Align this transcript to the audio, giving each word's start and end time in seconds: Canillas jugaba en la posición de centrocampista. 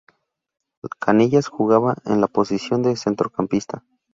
Canillas 0.99 1.45
jugaba 1.47 1.93
en 2.05 2.21
la 2.21 2.27
posición 2.27 2.81
de 2.81 2.95
centrocampista. 2.95 3.83